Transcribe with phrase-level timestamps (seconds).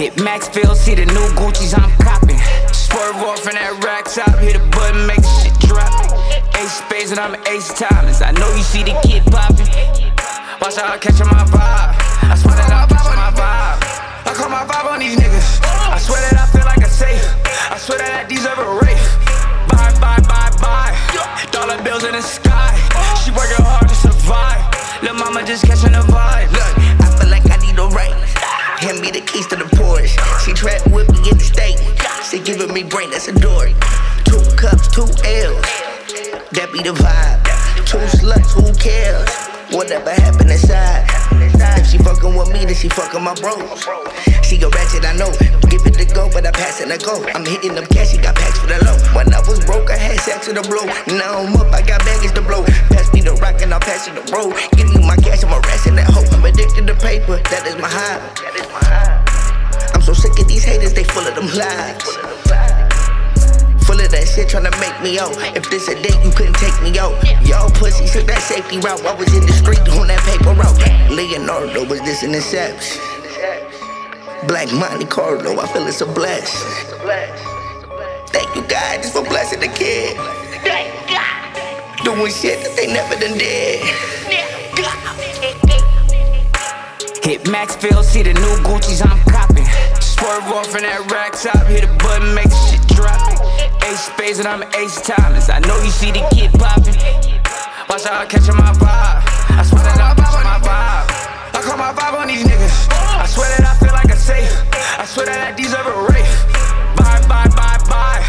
[0.00, 2.40] Hit Maxfield, see the new Gucci's I'm copping.
[2.72, 5.92] Swerve off in that rack top, hit a button, make shit drop.
[6.56, 8.24] Ace spades and I'm ace timeless.
[8.24, 9.68] I know you see the kid popping.
[10.56, 11.92] Watch out, I catch my vibe.
[12.24, 13.76] I swear that I catch my vibe.
[14.24, 15.60] I call my vibe on these niggas.
[15.68, 17.20] I swear that I feel like a safe.
[17.68, 19.04] I swear that I deserve a race.
[19.68, 20.96] Bye, bye, bye, bye.
[21.52, 22.72] Dollar bills in the sky.
[23.20, 24.64] She working hard to survive.
[25.04, 26.19] Lil' mama just catching the vibe.
[32.90, 33.70] Brain that's adored.
[34.26, 35.62] Two cups, two L's.
[36.50, 37.38] That be the vibe.
[37.86, 39.30] Two sluts, who cares?
[39.70, 41.06] Whatever happened inside.
[41.78, 43.62] If she fucking with me, then she fucking my bros.
[44.42, 45.30] She a ratchet, I know.
[45.70, 47.22] Give it the go, but I pass it a go.
[47.30, 48.98] I'm hitting them cash, she got packs for the low.
[49.14, 50.82] When I was broke, I had sex to the blow.
[51.14, 52.66] Now I'm up, I got baggage to blow.
[52.90, 54.58] Pass me the rock and I'll pass you the road.
[54.74, 56.26] Give me my cash, I'm arresting that hoe.
[56.34, 58.18] I'm addicted to paper, that is my high.
[58.42, 59.94] That is my high.
[59.94, 62.79] I'm so sick of these haters, they full of them lies.
[64.00, 65.36] Of that shit tryna make me out.
[65.54, 67.12] If this a date, you couldn't take me out.
[67.44, 69.04] Y'all pussy took that safety route.
[69.04, 70.80] I was in the street on that paper route.
[71.12, 72.96] Leonardo was this an inception.
[74.48, 76.96] Black Monte Carlo, I feel it's a blessing.
[78.32, 80.16] Thank you God just for blessing the kid.
[82.02, 83.84] Doing shit that they never done did.
[87.22, 89.68] Hit Maxfield, see the new Gucci's I'm copping.
[90.00, 93.39] Swerve off in that rack top, hit a button, make the shit drop.
[93.88, 95.48] Ace spades and I'm ace timeless.
[95.48, 96.96] I know you see the kid popping.
[97.88, 99.22] Watch I catch my vibe.
[99.56, 101.06] I swear that I catch my vibe.
[101.56, 102.88] I call my vibe on these niggas.
[102.90, 104.52] I swear that I feel like a safe.
[104.98, 106.36] I swear that I deserve a race.
[106.96, 108.22] Bye, bye, bye, bye.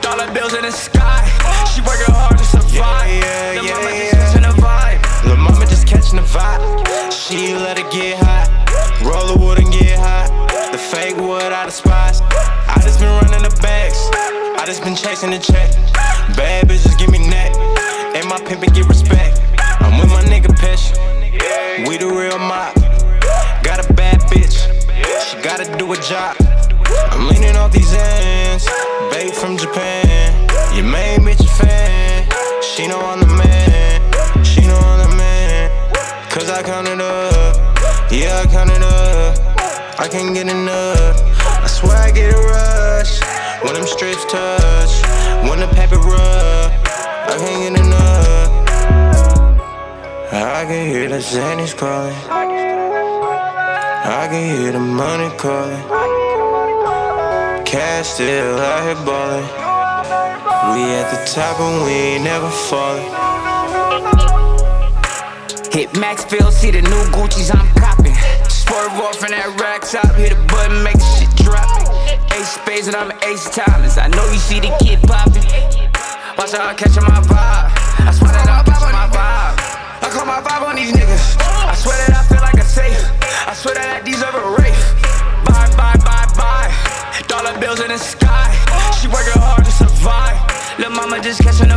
[0.00, 1.22] Dollar bills in the sky.
[1.70, 3.08] She working hard to survive.
[3.10, 5.00] Yeah, yeah, The mama yeah, just catching the vibe.
[5.26, 6.62] Lil' mama just catching the vibe.
[7.12, 8.48] She let it get hot.
[9.04, 10.30] Roll the wood and get hot.
[10.72, 12.11] The fake wood out I despise.
[12.72, 13.98] I just been running the bags.
[14.58, 15.70] I just been chasing the check.
[16.36, 17.54] Bad bitches give me neck.
[18.16, 19.40] And my pimpin' get respect.
[19.80, 20.92] I'm with my nigga Pesh.
[21.86, 22.74] We the real mob.
[23.62, 24.56] Got a bad bitch.
[25.24, 26.36] She gotta do a job.
[27.10, 28.66] I'm leaning off these ends.
[29.10, 30.48] Babe from Japan.
[30.74, 32.28] Your main bitch a fan.
[32.62, 34.44] She know I'm the man.
[34.44, 35.70] She know I'm the man.
[36.30, 37.56] Cause I count it up.
[38.10, 40.00] Yeah, I count it up.
[40.00, 41.41] I can't get enough.
[41.62, 43.20] I swear I get a rush.
[43.62, 44.92] When them strips touch.
[45.48, 46.72] When the paper rub.
[47.30, 48.50] I can't get enough.
[50.32, 52.14] I can hear the Xannies calling.
[54.04, 55.82] I can hear the money calling.
[57.64, 59.44] Cash still out here ballin'.
[60.74, 63.08] We at the top and we ain't never falling.
[65.72, 68.14] Hit Maxfield, see the new Gucci's I'm copping.
[68.72, 71.68] Pour it off in that rack top, hit a button, make the shit drop.
[72.32, 74.00] Ace spades and I'm ace timeless.
[74.00, 75.44] I know you see the kid popping.
[76.40, 77.68] Watch out, I'm catching my vibe.
[77.68, 79.60] I swear that I'm catching my vibe.
[80.00, 81.36] I call my vibe on these niggas.
[81.68, 82.96] I swear that I feel like a safe.
[83.44, 84.80] I swear that I deserve a rape.
[85.44, 86.72] Bye, bye, bye, bye.
[87.28, 88.48] Dollar bills in the sky.
[88.96, 90.40] She working hard to survive.
[90.80, 91.68] Lil' mama just catching